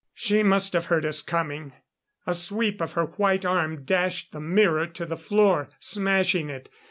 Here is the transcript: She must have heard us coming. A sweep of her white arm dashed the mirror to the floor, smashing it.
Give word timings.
She 0.15 0.41
must 0.41 0.73
have 0.73 0.85
heard 0.85 1.05
us 1.05 1.21
coming. 1.21 1.73
A 2.25 2.33
sweep 2.33 2.81
of 2.81 2.93
her 2.93 3.03
white 3.05 3.45
arm 3.45 3.83
dashed 3.83 4.31
the 4.31 4.39
mirror 4.41 4.87
to 4.87 5.05
the 5.05 5.15
floor, 5.15 5.69
smashing 5.79 6.49
it. 6.49 6.69